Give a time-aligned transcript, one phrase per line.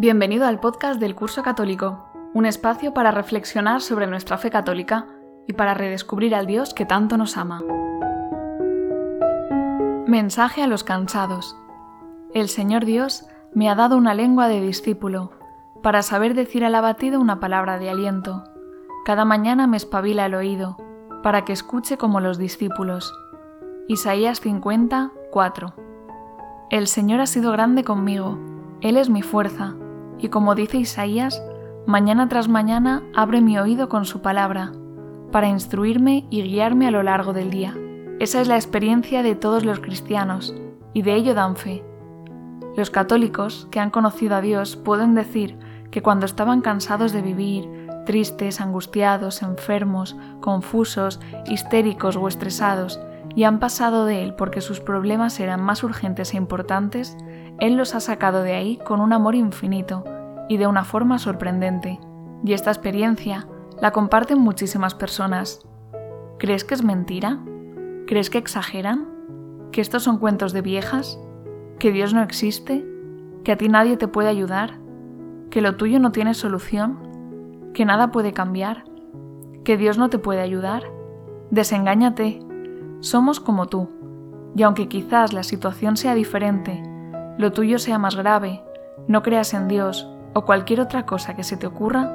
[0.00, 5.08] Bienvenido al podcast del Curso Católico, un espacio para reflexionar sobre nuestra fe católica
[5.48, 7.64] y para redescubrir al Dios que tanto nos ama.
[10.06, 11.56] Mensaje a los cansados.
[12.32, 15.32] El Señor Dios me ha dado una lengua de discípulo,
[15.82, 18.44] para saber decir al abatido una palabra de aliento.
[19.04, 20.76] Cada mañana me espabila el oído,
[21.24, 23.12] para que escuche como los discípulos.
[23.88, 25.74] Isaías 50, 4.
[26.70, 28.38] El Señor ha sido grande conmigo,
[28.80, 29.74] Él es mi fuerza
[30.18, 31.42] y como dice Isaías,
[31.86, 34.72] mañana tras mañana abre mi oído con su palabra,
[35.32, 37.74] para instruirme y guiarme a lo largo del día.
[38.18, 40.54] Esa es la experiencia de todos los cristianos,
[40.92, 41.84] y de ello dan fe.
[42.76, 45.58] Los católicos que han conocido a Dios pueden decir
[45.90, 47.68] que cuando estaban cansados de vivir,
[48.06, 53.00] tristes, angustiados, enfermos, confusos, histéricos o estresados,
[53.34, 57.16] y han pasado de Él porque sus problemas eran más urgentes e importantes,
[57.60, 60.04] Él los ha sacado de ahí con un amor infinito
[60.48, 61.98] y de una forma sorprendente.
[62.44, 63.48] Y esta experiencia
[63.80, 65.66] la comparten muchísimas personas.
[66.38, 67.40] ¿Crees que es mentira?
[68.06, 69.08] ¿Crees que exageran?
[69.72, 71.20] ¿Que estos son cuentos de viejas?
[71.78, 72.86] ¿Que Dios no existe?
[73.42, 74.78] ¿Que a ti nadie te puede ayudar?
[75.50, 77.70] ¿Que lo tuyo no tiene solución?
[77.74, 78.84] ¿Que nada puede cambiar?
[79.64, 80.84] ¿Que Dios no te puede ayudar?
[81.50, 82.40] Desengáñate.
[83.00, 83.88] Somos como tú.
[84.54, 86.82] Y aunque quizás la situación sea diferente,
[87.38, 88.62] lo tuyo sea más grave,
[89.06, 92.12] no creas en Dios o cualquier otra cosa que se te ocurra,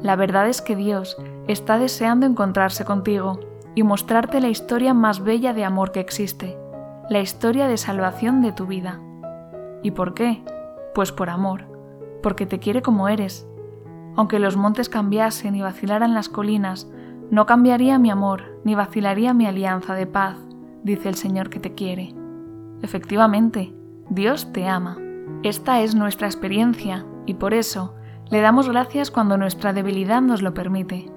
[0.00, 1.16] la verdad es que Dios
[1.48, 3.40] está deseando encontrarse contigo
[3.74, 6.56] y mostrarte la historia más bella de amor que existe,
[7.08, 9.00] la historia de salvación de tu vida.
[9.82, 10.44] ¿Y por qué?
[10.94, 11.64] Pues por amor,
[12.22, 13.48] porque te quiere como eres.
[14.16, 16.90] Aunque los montes cambiasen y vacilaran las colinas,
[17.30, 20.36] no cambiaría mi amor ni vacilaría mi alianza de paz,
[20.82, 22.14] dice el Señor que te quiere.
[22.82, 23.72] Efectivamente,
[24.10, 24.96] Dios te ama.
[25.42, 27.94] Esta es nuestra experiencia y por eso
[28.30, 31.12] le damos gracias cuando nuestra debilidad nos lo permite.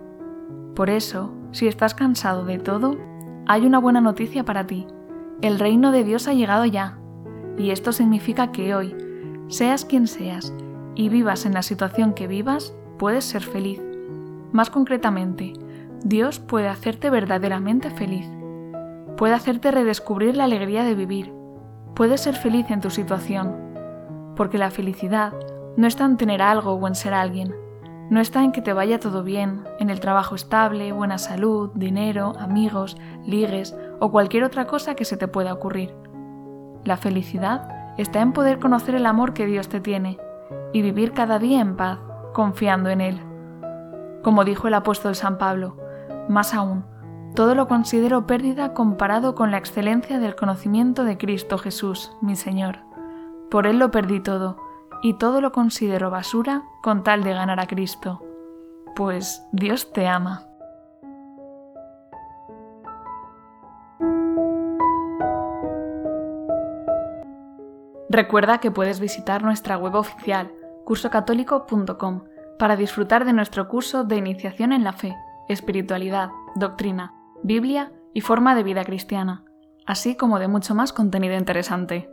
[0.75, 2.97] Por eso, si estás cansado de todo,
[3.47, 4.87] hay una buena noticia para ti.
[5.41, 6.97] El reino de Dios ha llegado ya.
[7.57, 8.93] Y esto significa que hoy,
[9.47, 10.53] seas quien seas
[10.93, 13.81] y vivas en la situación que vivas, puedes ser feliz.
[14.51, 15.53] Más concretamente,
[16.03, 18.27] Dios puede hacerte verdaderamente feliz.
[19.15, 21.40] Puede hacerte redescubrir la alegría de vivir.
[21.95, 23.55] Puedes ser feliz en tu situación.
[24.35, 25.33] Porque la felicidad
[25.77, 27.53] no está en tener algo o en ser alguien.
[28.09, 32.33] No está en que te vaya todo bien, en el trabajo estable, buena salud, dinero,
[32.39, 35.93] amigos, ligues o cualquier otra cosa que se te pueda ocurrir.
[36.83, 40.17] La felicidad está en poder conocer el amor que Dios te tiene
[40.73, 41.99] y vivir cada día en paz,
[42.33, 43.21] confiando en Él.
[44.23, 45.77] Como dijo el apóstol San Pablo,
[46.27, 46.85] más aún,
[47.35, 52.79] todo lo considero pérdida comparado con la excelencia del conocimiento de Cristo Jesús, mi Señor.
[53.49, 54.57] Por Él lo perdí todo
[55.01, 58.21] y todo lo considero basura con tal de ganar a Cristo.
[58.95, 60.47] Pues Dios te ama.
[68.09, 70.51] Recuerda que puedes visitar nuestra web oficial,
[70.83, 72.23] cursocatólico.com,
[72.59, 75.15] para disfrutar de nuestro curso de iniciación en la fe,
[75.47, 77.13] espiritualidad, doctrina,
[77.43, 79.45] Biblia y forma de vida cristiana,
[79.85, 82.09] así como de mucho más contenido interesante.